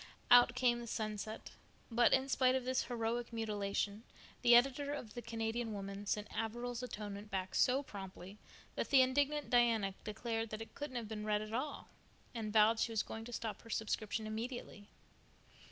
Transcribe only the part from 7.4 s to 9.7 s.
so promptly that the indignant